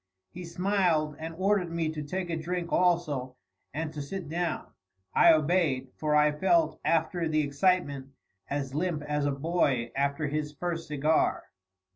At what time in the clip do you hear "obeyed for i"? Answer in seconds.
5.31-6.31